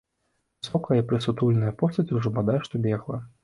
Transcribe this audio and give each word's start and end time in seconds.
Высокая 0.63 0.97
і 1.01 1.03
прысутуленая 1.11 1.77
постаць 1.85 2.09
ужо 2.21 2.35
бадай 2.41 2.59
што 2.69 2.85
бегла. 2.91 3.25